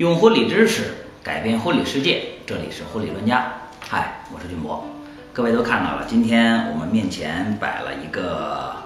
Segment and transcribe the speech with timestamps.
[0.00, 3.52] 用婚礼知识改变婚礼世界，这里是婚礼专家。
[3.86, 4.82] 嗨，我是俊博。
[5.30, 8.76] 各位都看到了，今天我们面前摆了一个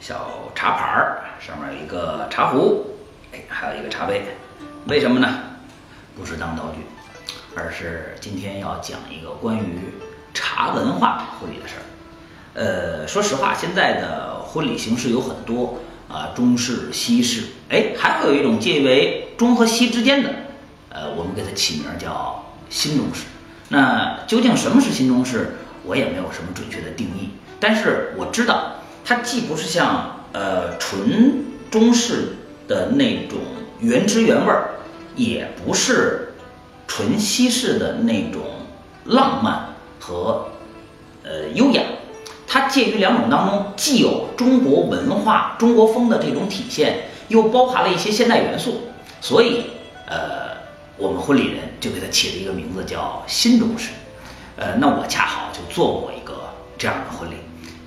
[0.00, 2.96] 小茶盘儿，上面有一个茶壶，
[3.34, 4.22] 哎，还有一个茶杯。
[4.86, 5.28] 为什么呢？
[6.16, 6.80] 不是当道具，
[7.54, 9.92] 而是今天要讲一个关于
[10.32, 11.84] 茶文化婚礼的事儿。
[12.54, 20.30] 呃，说实话，现在的婚礼形式有很多啊，中式、西式，哎，还会有一种介为中和西之间的，
[20.88, 23.24] 呃，我们给它起名叫新中式。
[23.68, 27.28] 那究竟什么是新中式，我也没有什么准确的定义，
[27.60, 28.72] 但是我知道
[29.04, 32.30] 它既不是像呃纯中式
[32.66, 33.38] 的那种
[33.80, 34.70] 原汁原味儿，
[35.14, 36.32] 也不是
[36.86, 38.42] 纯西式的那种
[39.04, 40.48] 浪漫和
[41.22, 41.82] 呃优雅。
[42.50, 48.88] 它介于两种当中，既有中国文化、中国风的这种体现，又包含了一些现代元素，
[49.20, 49.64] 所以，
[50.06, 50.56] 呃，
[50.96, 53.90] 我们婚礼人就给它起了一个名字叫新中式。
[54.56, 56.34] 呃，那我恰好就做过一个
[56.78, 57.34] 这样的婚礼。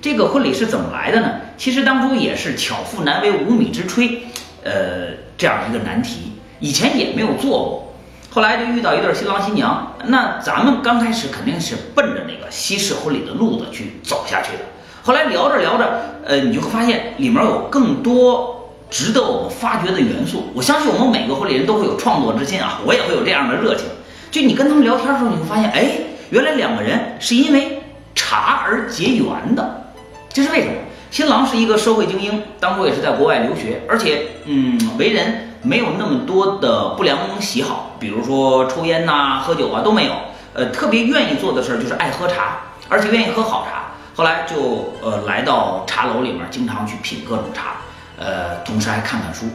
[0.00, 1.40] 这个婚礼是怎么来的呢？
[1.58, 4.18] 其实当初也是巧妇难为无米之炊，
[4.62, 7.91] 呃，这样一个难题，以前也没有做过。
[8.34, 14.60] 后来就遇到一对新郎新娘，那咱们刚开始肯定是奔着那个西式婚礼的路子去走下去的。
[15.02, 20.44] 后来聊着聊着，呃，你就会发现里面有更多值得我们发掘的元素。
[20.54, 23.84] 我相信我们每个婚礼人都会有创作之心啊，我也会有这样的热情。
[24.30, 25.90] 就你跟他们聊天的时候，你会发现，哎，
[26.30, 27.82] 原来两个人是因为
[28.14, 29.92] 茶而结缘的，
[30.32, 30.72] 这是为什么？
[31.10, 35.51] 新郎是一个社会精英，当初也是在国外留学，而且，嗯，为人。
[35.62, 40.12] 没有那么多的不良喜好，比如说抽烟呐、喝酒啊都没有。
[40.54, 43.92] 呃，特别愿意做的事儿就是爱喝茶，而且愿意喝好茶。
[44.14, 47.76] 后来就呃来到茶楼里面，经常去品各种茶，
[48.18, 49.46] 呃，同时还看看书。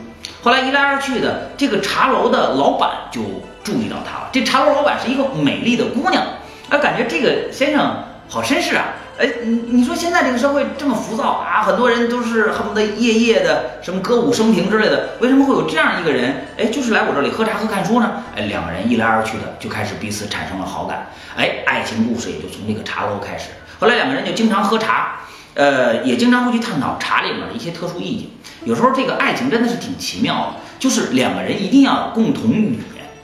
[0.42, 3.22] 后来一来二去的，这个茶楼的老板就
[3.64, 4.30] 注意到他了。
[4.32, 6.24] 这茶楼老板是一个美丽的姑娘，
[6.70, 8.86] 啊，感觉这个先生好绅士啊。
[9.18, 16.46] 哎，你你说现在这个社会这么浮躁啊，很多人都是恨不得夜夜的什么歌舞升平之类的，为什么会有这样一个人？
[16.56, 18.24] 哎，就是来我这里喝茶和看书呢？
[18.36, 23.50] 哎，两个人一来二去的就开始彼此产生了好感，哎，爱情故事也就从这个茶楼开始。
[23.80, 25.22] 后来两个人就经常喝茶，
[25.56, 28.30] 呃，也经常会去探讨茶里面的一些特殊意境。
[28.66, 32.78] 有时候这个爱情真的是挺奇妙的，就是两个人一定要共同语。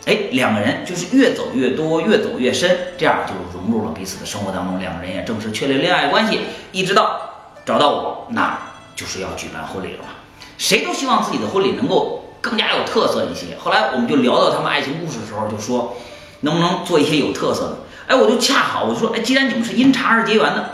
[0.05, 4.77] 哎，两个人就是越走越多，越走越深，这样就融入了彼此的生活当中。
[4.77, 6.41] 两个人也正式确立恋爱关系，
[6.73, 7.21] 一直到
[7.65, 8.59] 找到我，那
[8.97, 10.09] 就是要举办婚礼了嘛。
[10.57, 13.55] 谁都希望自己的婚礼能够更加有特色一些。
[13.57, 15.95] 后来我们就聊到他们爱情故事的时候，就说
[16.41, 17.77] 能不能做一些有特色的？
[18.07, 20.69] 哎，我就恰好我就说，哎，既然你们是因茶而结缘的，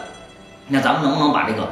[0.70, 1.68] 那咱们能不能把这个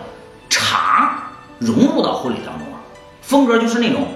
[0.48, 2.78] 茶融入到婚礼当中啊？
[3.24, 4.08] 风格就是那种。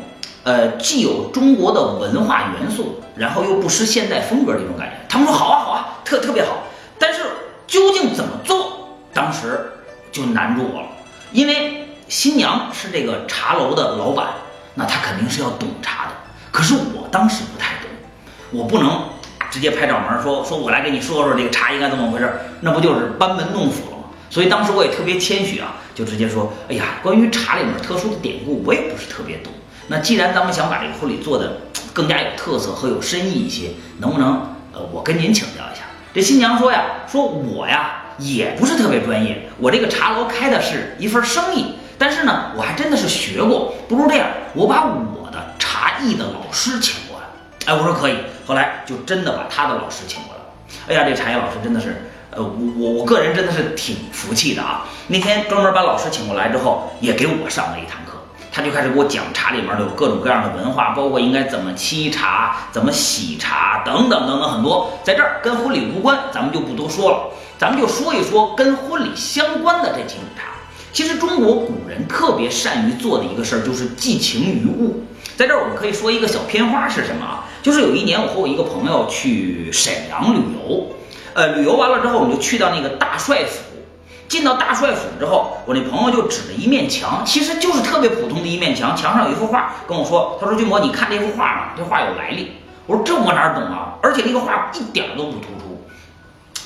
[0.44, 4.96] 呃，既有中国的文化元素，然后又不失现代风格这种感觉。
[5.08, 6.64] 他们说好啊，好啊，特特别好。
[6.98, 7.22] 但是
[7.68, 9.72] 究竟怎么做，当时
[10.12, 10.88] 就难住我了。
[11.32, 14.28] 因为新娘是这个茶楼的老板，
[14.74, 16.12] 那她肯定是要懂茶的。
[16.52, 17.90] 可是我当时不太懂，
[18.52, 19.04] 我不能
[19.52, 24.04] 直接拍掌门说说我来给你说说这个茶应该怎么回事，那不就是班门弄斧了吗？
[24.30, 29.54] 所以当时我也特别谦虚啊，就直接说，哎呀，关于茶里面特殊的典故，我也不是特别懂。
[29.88, 31.58] 那既然咱们想把这个婚礼做的
[31.94, 35.84] 更加有特色和有深意一些，能不能呃，我跟您请教一下？
[36.14, 47.26] 这新娘说呀，说我呀也不是特别专业，我这个茶楼开的是一份生意，但是呢，我还真的是学过，不如这样，我把我的茶艺的老师请过来。
[47.66, 48.16] 哎，我说可以，
[48.46, 50.46] 后来就真的把他的老师请过来了。
[50.88, 54.86] 哎呀，这茶艺老师真的是，呃，我我我个人真的是挺服气的啊。
[55.08, 58.21] 那天专门把老师请过来之后，也给我上了一堂课。
[58.52, 67.30] 他就开始给我讲茶里面的有各种各样的文化，包括应该怎么沏茶、怎么洗茶等等等等很多，在这儿跟婚礼无关，咱们就不多说了。
[67.58, 70.44] 咱们就说一说跟婚礼相关的这几种茶。
[70.92, 75.06] 其实中国古人特别善于做的一个事儿就是寄情于物。
[75.38, 77.46] 在这儿我们可以说一个小片花是什么啊？
[77.62, 80.88] 就是有一年我和我一个朋友去沈阳旅游，
[81.34, 83.71] 呃，旅游完了之后我们就去到那个大帅府。
[84.32, 91.62] 进到大帅府之后，我那朋友就指着一面墙，其实就是特别普通的一面墙，墙上有一幅画，跟我说：“他说君博，你看这幅画吗？
[91.76, 92.54] 这画有来历。”
[92.88, 93.96] 我说：“这我哪懂啊？
[94.02, 95.84] 而且那个画一点都不突出，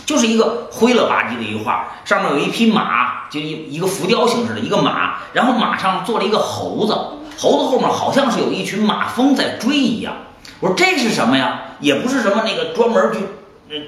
[0.06, 6.94] 就是一个灰了吧唧的一个画，上面有一匹马，就一一个浮雕形式的一个马，然后马上坐了一个猴子，
[7.40, 10.14] 猴子后面好像是有一群马蜂在追一样。
[10.60, 11.62] 我说这是什么呀？
[11.80, 13.22] 也不是什么那个专门去。”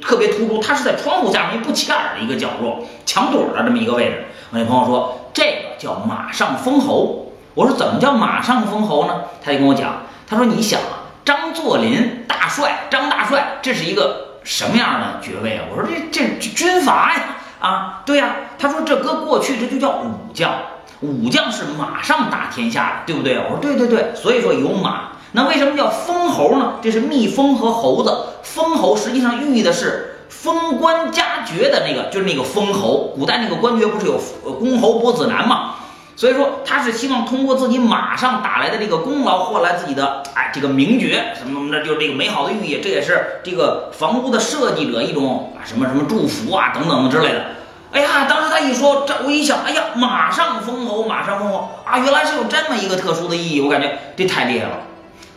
[0.01, 4.25] 特别突出，它是在窗户下面不起眼的一个角落，墙垛的这么一个位置。
[4.51, 7.31] 我那朋友说，这个叫马上封侯。
[7.54, 9.22] 我说怎么叫马上封侯呢？
[9.44, 15.66] 他就跟我讲，他说你想啊，张作霖大帅，张大帅，这是一个什么样的爵位啊？
[15.72, 17.22] 我说这这军阀呀，
[17.60, 18.36] 啊，对呀。
[18.60, 20.54] 他说这搁过去这就叫武将，
[21.01, 23.38] 武将是马上打天下的，对不对？
[23.38, 25.10] 我说对对对，所以说有马。
[25.34, 26.76] 那为什么叫封侯呢？
[26.82, 33.14] 这是蜜蜂和猴子，封侯实际上寓意的是封官加爵的那个，就是那个封侯。
[33.16, 34.20] 古代那个官爵不是有
[34.54, 35.76] 公侯伯子男吗？
[36.16, 42.80] 所以说，他是希望通过自己马上打来的这个功劳，换来自己的哎这个名爵什么什么的，就是这个美好的寓意。
[42.82, 47.46] 这也是这个房屋的设计者一种啊什么什么祝福啊等等之类的。
[47.92, 54.78] 哎呀，当时他一说，这我一想，哎呀，马上封侯，马上封侯啊，原来是有这么一个特殊的意义，我感觉这太厉害了。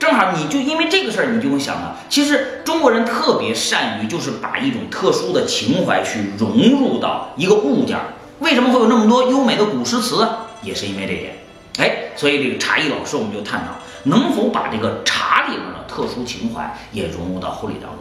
[0.01, 8.05] 正好你就因为这个事儿，你就会想到，其实中国人特别善于就是把一种特殊的情怀去融入到一个物件儿。
[8.39, 10.27] 为什么会有那么多优美的古诗词？
[10.63, 11.37] 也是因为这点，
[11.79, 13.67] 哎，所以这个茶艺老师我们就探讨
[14.05, 17.99] 能否把这个茶里面的特殊情怀也融入到婚礼当中。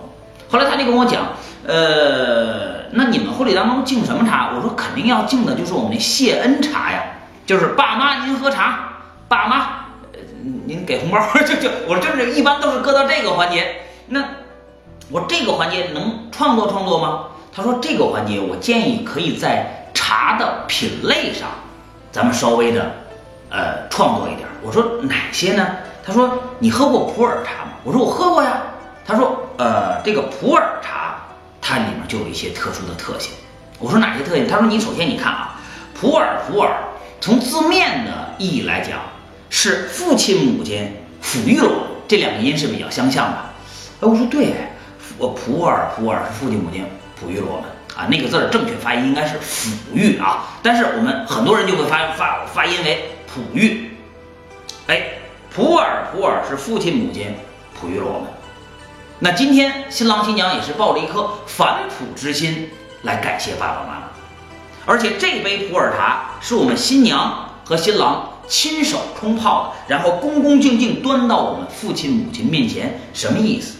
[0.50, 1.34] 后来他就跟我讲，
[1.68, 4.52] 呃，那你们婚礼当中敬什么茶？
[4.56, 7.04] 我说肯定要敬的就是我们那谢恩茶呀，
[7.46, 8.80] 就是爸妈您喝茶，
[9.28, 9.89] 爸妈，
[10.66, 13.82] 您给红包， 就就我说就是一般都是搁到这个环节。
[14.08, 14.24] 那
[15.10, 17.28] 我这个环节能创作创作吗？
[17.52, 21.50] 他说这个环节我建议可以在茶的品类上。
[22.12, 22.92] 咱们稍微的，
[23.50, 24.48] 呃，创作一点。
[24.64, 25.68] 我说哪些呢？
[26.04, 27.74] 他说你喝过普洱茶吗？
[27.84, 28.62] 我说我喝过呀。
[29.06, 31.16] 他说，呃，这个普洱茶
[31.62, 33.34] 它里面就有一些特殊的特性。
[33.80, 34.48] 我说哪些特性？
[34.48, 35.60] 他说你首先你看啊，
[36.00, 36.70] 普洱普洱
[37.22, 39.00] 从字面的意义来讲
[39.50, 43.38] 是父亲母亲抚育了我，这两个音是比较相像的。
[44.02, 44.54] 哎，我说对，
[45.18, 46.86] 我普洱普洱是父亲母亲
[47.22, 47.64] 抚育了我们。
[47.98, 53.92] 啊，那个字儿正确发音应该是抚育啊，但是我们很多人就会发发发音为哺育。
[54.88, 55.04] 哎，
[55.54, 57.36] 普洱普洱是父亲母亲
[57.82, 58.30] 哺育了我们。
[59.20, 62.70] 那今天新郎新娘也是抱着一颗反哺之心
[63.02, 64.04] 来感谢爸爸妈妈，
[64.86, 73.78] 而且这杯普洱茶是我们新娘和新郎亲手冲泡的，然后恭恭敬敬端到我们父亲母亲面前，什么意思？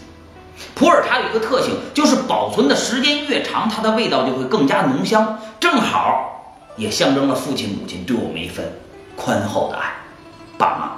[0.74, 8.64] 普洱茶有一个特性，就是保存的时间越长，它的味道就会更加浓香，正好也象征了父亲母亲对我们一份
[9.16, 9.92] 宽厚的爱。
[10.56, 10.92] 爸妈，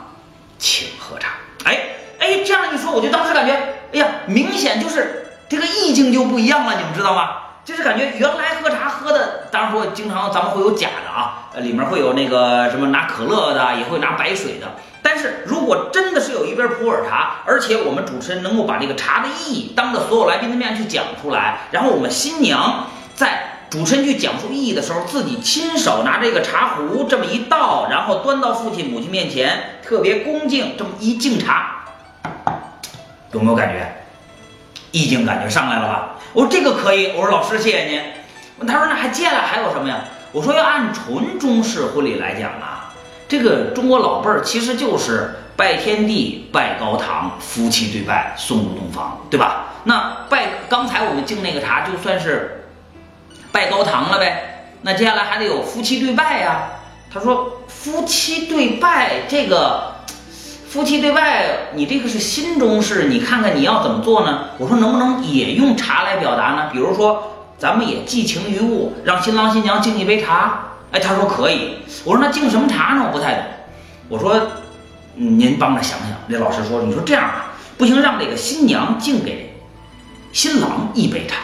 [0.59, 1.31] 请喝茶。
[1.65, 1.79] 哎
[2.19, 3.53] 哎，这样一说，我就当时感觉，
[3.93, 7.31] 哎呀，明显就是这个意境就不一样了，你们知道吗？
[7.65, 14.67] 就是感觉原来喝茶喝的，当然说经常咱们会有假的啊，呃，里面会有那个什么拿可乐的，也会拿白水的。
[15.03, 31.85] 但是如果真的是有一杯普洱茶，而且我们主持人能够把这个茶的意义当着所有来宾的面去讲出来，然后我们新娘在主持人去讲述意义的时候，自己亲手拿这个茶壶这么一倒，然后端到父亲母亲面前，特别恭敬这么一敬茶，
[33.33, 33.97] 有没有感觉？
[34.93, 36.17] 意境感觉上来了吧？
[36.35, 38.01] 我说这个可以，我说老师谢谢您。
[38.67, 40.05] 他说那还接下来还有什么呀？
[40.33, 42.93] 我说要按纯中式婚礼来讲啊，
[43.29, 49.67] 这个中国老辈儿其实就是拜天地、拜高堂、夫妻对拜、送入洞房，对吧？
[49.85, 52.65] 那拜刚才我们敬那个茶就算是
[53.53, 54.73] 拜高堂了呗。
[54.83, 56.63] 那接下来还得有夫妻对拜呀。
[57.13, 59.93] 他说夫妻对拜这个。
[60.73, 64.47] 夫妻对拜，你这个是新中式，你看看你要怎么做呢？
[64.57, 66.71] 我说能不能也用茶来表达呢？
[66.73, 70.65] 比如说，咱们也寄情于物，让新郎新娘敬一杯茶。
[70.91, 71.77] 哎，他说可以。
[72.05, 73.05] 我说那敬什么茶呢？
[73.07, 73.45] 我不太懂。
[74.09, 74.35] 我说，
[75.15, 76.09] 您帮着想想。
[76.27, 79.55] 那老师说，你说这样啊，不行，让这个新娘敬给
[80.33, 81.37] 新郎一杯茶。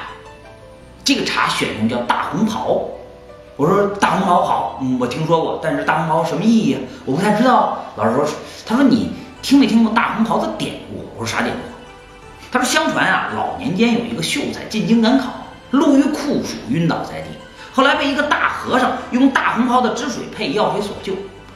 [1.05, 2.81] 这个茶选用叫大红袍。
[3.55, 6.81] 我说大红袍好，嗯，我听说过，但是大红袍什么意义啊？
[7.05, 7.79] 我不太知道。
[7.95, 8.27] 老师说，
[8.67, 11.09] 他说你听没听过大红袍的典故？
[11.17, 11.63] 我说啥典故？
[12.51, 15.29] 他说相传啊，老年间有一个秀才进京赶考，
[15.71, 17.29] 路遇酷暑，晕倒在地，
[17.73, 21.13] 后来被一个大和尚用大红袍的汁水配药水所救，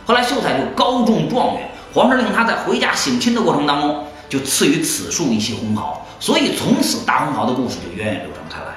[0.06, 8.74] 后来秀才就高中状元，皇上令他在回家省亲的过程当中就赐予此树一袭红袍，所以从此大红袍的故事就源远流长开来。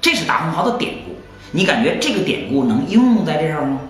[0.00, 1.16] 这是大红袍的典故。
[1.50, 3.80] 你感觉这个典故能应用在这上吗？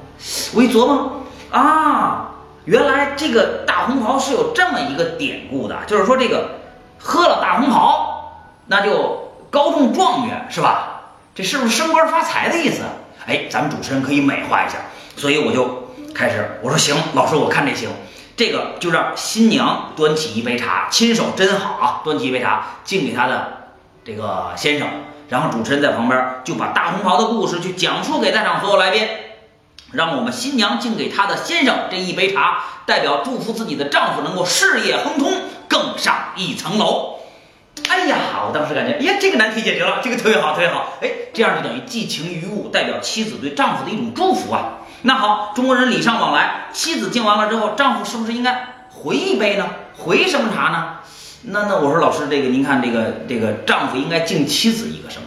[0.54, 2.30] 我一琢磨啊，
[2.66, 6.60] 原来这个大红袍是有这么一个典故的，就是说这个
[6.98, 8.32] 喝了大红袍，
[8.66, 10.94] 那就高中状元是吧？
[11.34, 12.82] 这是不是升官发财的意思？
[13.26, 14.78] 哎，咱们主持人可以美化一下，
[15.16, 17.90] 所以我就开始我说行，老师我看这行，
[18.36, 23.68] 这个就让新娘端起一杯茶，亲手斟好啊，端起一杯茶敬给她的
[24.04, 24.88] 这个先生。
[25.28, 29.06] 然后主持人在旁边就把大红袍的故事去讲述给在场所有来宾，
[29.92, 35.30] 让我们新娘敬给她的先生这一杯茶，代表祝福自己的丈夫能够事业亨通，
[35.68, 37.17] 更上一层楼。
[37.88, 38.16] 哎呀，
[38.46, 40.98] 我当时感觉，呀，这个难题解决了，这个特别好，特别好。
[41.00, 44.78] 哎，这样就等于寄情于物，代表妻子对丈夫的一种祝福啊。
[45.02, 49.66] 那好，中国人礼尚往来，妻子敬完了之后，丈夫是不是应该回一杯呢？
[49.96, 50.98] 回什么茶呢？
[51.42, 55.26] 那那我说老师，这个您看，这个这个丈夫应该敬妻子一个什么？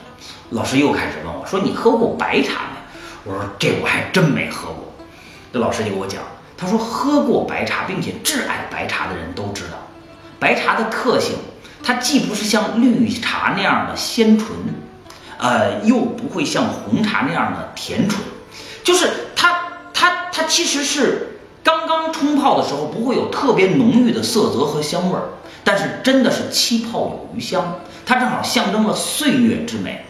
[0.50, 2.78] 老师又开始问我说：“你喝过白茶没？”
[3.24, 4.94] 我说：“这我还真没喝过。”
[5.54, 6.22] 这老师就给我讲，
[6.58, 9.78] 他说喝过白茶并且挚爱白茶的人都知道，
[10.40, 11.36] 白茶的特性。
[11.84, 14.50] 它既不是像绿茶那样的鲜醇，
[15.38, 18.22] 呃，又不会像红茶那样的甜醇，
[18.84, 19.56] 就是它
[19.94, 25.24] 它它其实是刚刚冲泡的时候不会有特别浓郁的色泽和香味儿，
[25.64, 30.06] 但是真的是七泡有余香，它正好象征了岁月之美。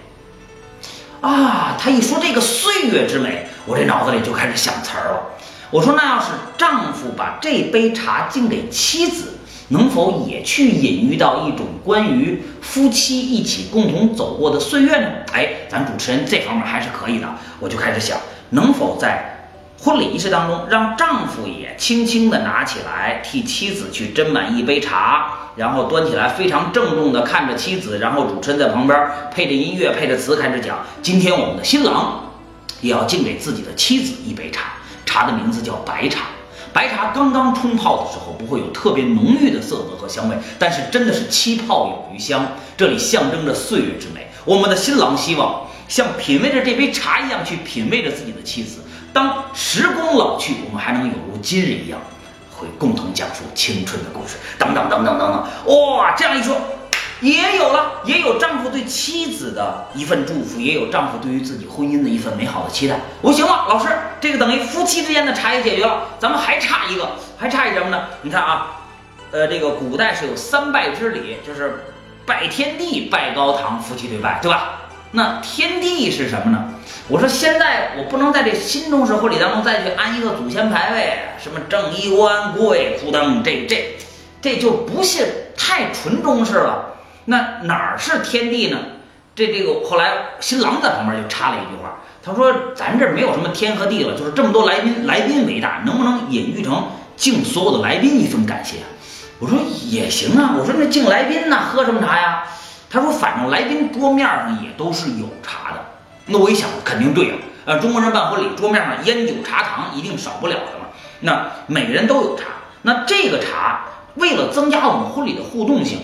[1.22, 5.22] 啊，他一说这个岁月之美，我这脑子里就开始想词儿了。
[5.70, 9.38] 我说那要是丈夫把这杯茶敬给妻子。
[9.72, 15.08] 能否也去隐喻到一种关于夫妻一起共同走过的岁月呢？
[15.32, 17.28] 哎，咱主持人这方面还是可以的。
[17.60, 18.18] 我就开始想，
[18.50, 19.50] 能否在
[19.82, 29.00] 婚礼仪式当中，让丈夫也轻轻地拿起来，替妻子去斟满一杯茶，然后端起来，非常郑重地看着妻子，然后主持人在旁边
[29.34, 32.30] 配着音乐，配着词开始讲：今天我们的新郎
[32.82, 34.74] 也要敬给自己的妻子一杯茶，
[35.06, 36.25] 茶的名字叫白茶。
[36.74, 44.28] 白茶刚刚冲泡的时候，不会有特别浓郁的色泽和香味，但是真的是七泡有余香，这里象征着岁月之美。
[44.46, 48.80] 我们的新郎希望像品味着这杯茶一样去品味着自己的妻子。
[49.13, 52.00] 当时光老去，我们还能有如今日一样，
[52.50, 54.38] 会共同讲述青春的故事。
[54.58, 55.32] 等等等等等
[55.66, 56.56] 等，哇，这样一说。
[57.22, 63.00] 也有了，也有丈夫对妻子的一份祝福，也有丈夫对于自己婚姻的一份美好的期待。
[63.22, 68.06] 我说行了，老师，这个等于夫妻之间的茶也解决了，咱们还差一个，还差一什么呢？
[68.24, 68.82] 你看啊，
[69.32, 71.84] 呃，这个古代是有三拜之礼，就是
[72.25, 74.80] 拜天地、拜高堂，夫妻对拜，对吧？
[75.12, 76.74] 那天地是什么呢？
[77.08, 83.98] 我说现在我不能在这新中式婚礼当中再去安一个祖先牌位，什么正衣冠、贵夫等，这这
[84.42, 85.24] 这就不信
[85.56, 86.88] 太纯中式了。
[87.25, 88.78] 那哪儿是天地呢？
[89.34, 90.12] 这这个后来
[90.42, 96.86] 新郎在旁边就插了一句话，他说：“咱这没有什么天和地了，就是这么多来宾，来宾为大，能不能隐喻成
[97.16, 98.78] 敬所有的来宾一份感谢？”
[99.40, 102.44] 我说也行啊，我说那敬来宾呢，喝什么茶呀？
[102.90, 105.80] 他说反正来宾桌面上也都是有茶的。
[106.25, 110.88] 那我一想，肯定对啊，呃，中国人办婚礼，桌面上烟酒茶糖一定少不了的嘛。
[111.22, 112.48] 那每人都有茶，
[112.82, 113.86] 那这个茶
[114.16, 116.00] 为了增加我们婚礼的互动性。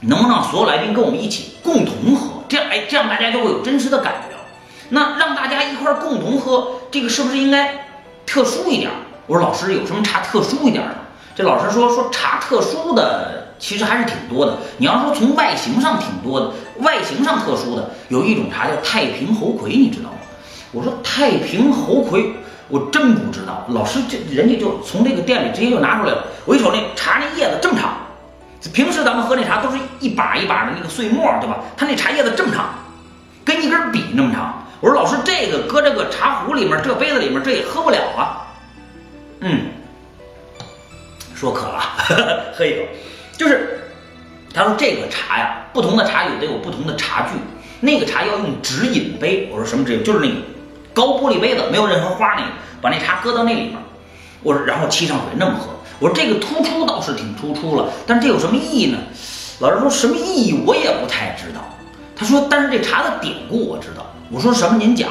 [0.00, 2.42] 能不能让所有来宾跟我们一起共同喝？
[2.48, 4.42] 这样，哎，这样大家就会有真实的感觉了。
[4.90, 7.86] 那让大家一块儿共同喝，这个是不是应该
[8.24, 8.90] 特殊一点？
[9.26, 10.94] 我说老师有什么茶特殊一点的？
[11.34, 14.56] 这老师说说茶特殊的其实还是挺多的。
[14.78, 20.16] 你要说从外形上挺多的，外形上特殊的有一种茶叫太平猴魁，你知道吗？
[20.72, 22.32] 我说太平猴魁，
[22.68, 23.64] 我真不知道。
[23.70, 26.24] 老师这人家就从这个店里直接就拿出来了。
[26.44, 27.90] 我一瞅那茶那叶子这么长。
[28.72, 31.58] 平时咱们喝那茶都是一把一把的那个碎末，对吧？
[31.76, 32.70] 他那茶叶子这么长，
[33.44, 34.62] 跟一根笔那么长。
[34.80, 38.46] 我说老师，这个搁这个茶壶里面，这杯子里面，这也喝不了啊。
[39.40, 39.66] 嗯，
[41.34, 41.80] 说渴了，
[42.56, 42.82] 喝一口。
[43.36, 43.80] 就是
[44.54, 47.38] 他说这个茶呀，不同的茶有得有不同的茶具。
[47.80, 49.48] 那个茶要用直饮杯。
[49.52, 50.02] 我说什么直饮？
[50.02, 50.34] 就是那个
[50.94, 52.48] 高玻璃杯子，没有任何花那个，
[52.80, 53.76] 把那茶搁到那里面。
[54.42, 55.75] 我说然后沏上水那么喝。
[55.98, 58.98] 我说这个突出倒是挺突出了，但这有什么意义呢？
[59.60, 61.60] 老师说什么意义我也不太知道。
[62.14, 64.06] 他说，但是这茶的典故我知道。
[64.30, 64.76] 我说什么？
[64.76, 65.10] 您讲。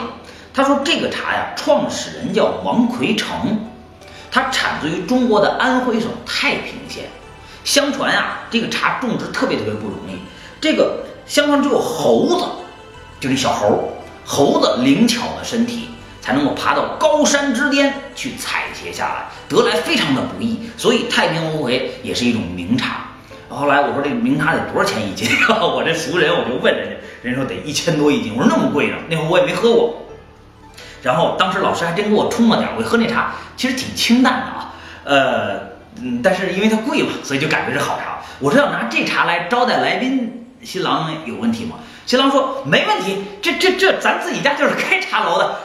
[0.53, 3.59] 他说这个茶呀，创始人叫王奎成，
[4.31, 7.05] 它产自于中国的安徽省太平县。
[7.63, 10.17] 相传啊，这个茶种植特别特别不容易。
[10.61, 12.45] 这个相传只有猴子，
[13.19, 13.91] 就那小猴，
[14.23, 15.89] 猴子灵巧的身体。
[16.25, 23.01] 才能够爬到高山之巅去采撷下来，得来非常的不易，所以太平猴魁也是一种名茶。
[23.48, 25.29] 后来我说这个名茶得多少钱一斤？
[25.48, 28.34] 我这熟人我就问人家，人说得一千多一斤。
[28.36, 28.96] 我说那么贵呢？
[29.08, 30.01] 那会儿我也没喝过。
[31.03, 35.60] 然后当时老师还真给我冲了点，我喝那茶其实挺清淡的啊，呃，
[36.01, 38.17] 嗯，但是因为它贵嘛，所以就感觉是好茶。
[38.39, 41.75] 我说要拿这茶来招待来宾，新郎有问题吗？
[42.05, 45.57] 新郎说没问题，这这这咱自己家就是开茶楼的。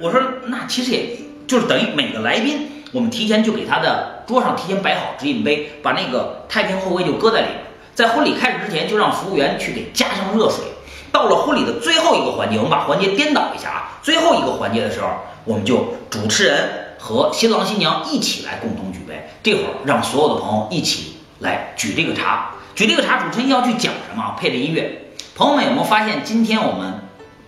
[0.00, 7.58] 我说那其实也就是等于每个来宾，我们提前就给他的桌上提前摆好直饮杯，把那个太平后杯就搁在里边，
[7.94, 10.64] 在婚礼开始之前就让服务员去给加上热水。
[11.12, 15.08] 到了婚礼的最后一个环节，我们把环节颠倒一下啊，最后一个环节的时候，
[15.44, 22.52] 我们就主持人和新郎新娘一起来共同举杯，这会儿让所有的朋友一起来举这个茶。
[22.74, 24.34] 举这个茶，主持人要去讲什么？
[24.40, 24.98] 配着音乐。
[25.34, 26.92] 朋友们有没有发现，今天我们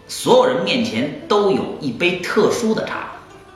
[0.08, 3.12] 所有人面前都有一杯特殊的茶？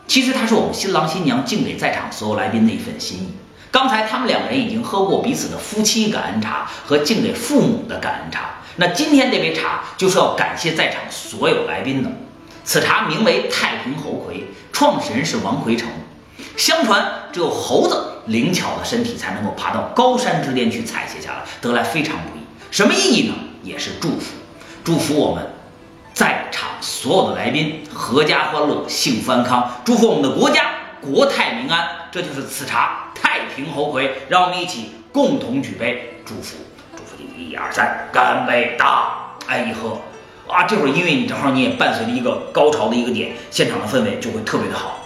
[0.06, 3.28] 其实它是我们新郎新娘敬给在场所有来宾的一份心意。
[3.70, 12.11] 刚才他们两个人已经喝过彼此的夫妻感恩茶和敬给父母的感恩茶，那今天这杯茶就是要感谢在场所有来宾的。
[12.64, 15.88] 此茶名为太平猴魁，创始人是王魁成。
[16.58, 22.42] 相传只有猴子灵巧的身体才能够爬到高山之巅去采撷下来，得来非常不易。
[22.70, 23.35] 什么意义呢？
[23.62, 24.35] 也是祝福，
[24.85, 25.47] 祝福我们
[26.12, 31.88] 在场所有的来宾阖家欢乐、幸福安康，祝福我们的国家国泰民安。
[32.11, 36.57] 这就是此茶太平猴魁，让我们一起共同举杯祝福，
[36.97, 38.77] 祝福你一二三，干杯！
[38.79, 40.00] 大哎一喝
[40.47, 40.65] 啊！
[40.65, 45.00] 这会儿音乐你正好你也伴随着一个高潮的一个点，现场的氛围就会特别的好。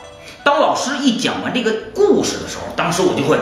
[0.45, 3.37] 当老师一讲完这个故事的时候，当时我就会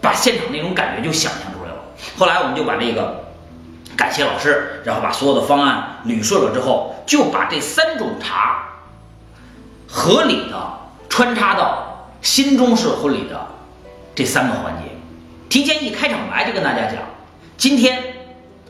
[0.00, 1.76] 把现场那种感觉就想象出来了。
[2.16, 3.21] 后来我们就把这个
[4.02, 8.66] 感谢老师，然后把所有的方案捋顺了之后，就把这三种茶
[9.86, 10.56] 合理的
[11.08, 13.46] 穿插到新中式婚礼的
[14.12, 14.90] 这三个环节。
[15.48, 16.96] 提前一开场白就跟大家讲，
[17.56, 18.02] 今天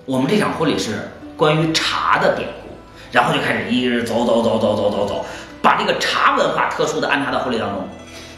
[0.05, 2.69] 我们这场婚礼是关于茶的典故，
[3.11, 5.25] 然后就开始一直走走走走走走走。
[5.63, 7.89] 把这个茶文化特殊的安插到婚礼当中，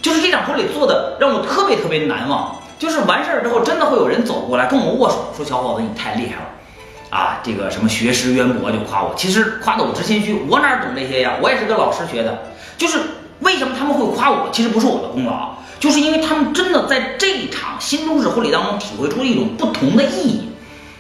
[0.01, 2.55] 就是这场婚礼做的让我特别特别难忘。
[2.79, 6.49] 就是完事儿之后，真的会有人走过来跟我握手，说：“小伙子，你太厉害了，
[7.14, 9.14] 啊，这个什么学识渊博，就夸我。
[9.14, 11.35] 其实夸的我直心虚，我哪懂这些呀？
[11.40, 12.42] 我也是跟老师学的。
[12.76, 12.99] 就是
[13.38, 14.49] 为什么他们会夸我？
[14.50, 20.49] 其实不是我的功劳，就是因为他们真的在这一场新中式婚礼当中体会出一种不同的意义。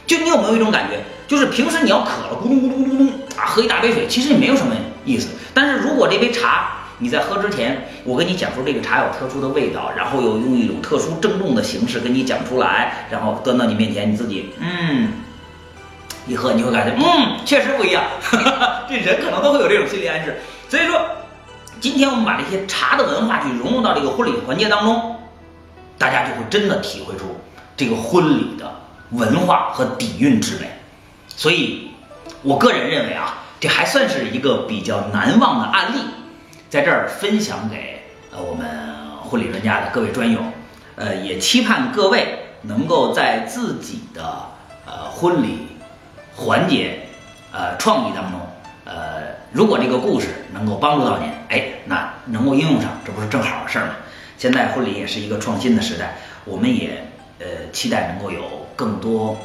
[0.06, 1.00] 就你有没有一种感觉？
[1.26, 4.72] 就是平时你要渴了，咕咚咕咚咕咚啊，喝一大杯水，其实也没有什么
[5.04, 5.30] 意思。
[5.52, 6.68] 但是如果这杯茶
[6.98, 15.08] 你在喝之前，我跟你讲说这个茶有特殊的味道，然后又用一种特殊郑重的形式跟你讲出来，然后端到你面前，你自己嗯
[16.26, 18.02] 一喝，你会感觉嗯确实不一样。
[18.88, 20.40] 这人可能都会有这种心理暗示。
[20.68, 21.00] 所以说，
[21.80, 25.16] 今天我们把这些茶的文化去融入到这个婚礼环节当中，
[25.98, 27.38] 大家就会真的体会出
[27.76, 28.74] 这个婚礼的
[29.10, 30.70] 文化和底蕴之美。
[31.28, 31.90] 所以，
[32.42, 35.98] 我个人认为啊，这还算是一个比较难忘的案例，
[36.70, 38.66] 在这儿分享给呃我们
[39.20, 40.40] 婚礼专家的各位专友，
[40.96, 44.22] 呃，也期盼各位能够在自己的
[44.86, 45.66] 呃婚礼
[46.36, 47.00] 环节
[47.52, 48.40] 呃创意当中，
[48.84, 53.94] 呃，如果这个故事能够帮助到您，哎，那能够应用上，这不是正好的事儿吗？
[54.36, 57.06] 现在婚礼也是一个创新的时代，我们也
[57.38, 58.42] 呃期待能够有
[58.74, 59.36] 更多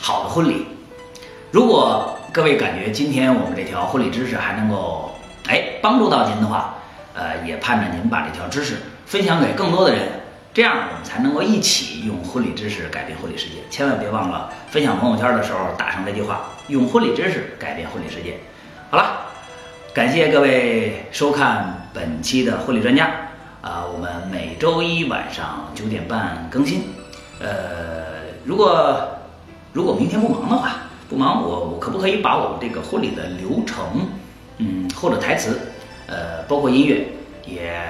[0.00, 0.66] 好的婚礼。
[1.50, 5.14] 如果各位感觉今天我们这条婚礼知识还能够
[5.46, 6.74] 哎帮助到您的话，
[7.14, 10.08] 呃，也盼着您把这条知识分享给更多的人，
[10.52, 13.56] 这样我们才能够一起用婚礼知识改变婚礼世界。
[13.70, 18.38] 千万别忘了分享朋友圈的时候打上这句话：用婚礼知识改变婚礼世界。
[18.90, 19.26] 好了，
[19.94, 23.10] 感谢各位收看本期的婚礼专家
[23.62, 26.82] 啊，我们每周一晚上九点半更新。
[27.40, 28.04] 呃，
[28.44, 29.08] 如果
[29.72, 30.82] 如果明天不忙的话。
[31.10, 34.10] 不忙，我我可不可以把我们这个婚礼的流程，
[34.58, 35.58] 嗯，或者台词，
[36.06, 37.08] 呃，包括音乐，
[37.46, 37.82] 也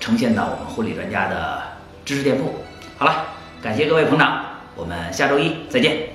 [0.00, 1.62] 呈现到我们婚礼专家的
[2.04, 2.54] 知识店铺？
[2.98, 3.26] 好了，
[3.62, 4.44] 感谢各位捧场，
[4.76, 6.13] 我们下周一再见。